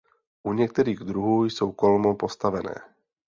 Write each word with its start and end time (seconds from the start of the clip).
U 0.43 0.53
některých 0.53 0.99
druhů 0.99 1.45
jsou 1.45 1.71
kolmo 1.71 2.15
postavené. 2.15 2.73